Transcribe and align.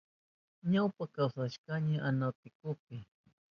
Ñawpa 0.71 1.03
kawsashkani 1.15 1.93
Anaticopi. 2.07 2.97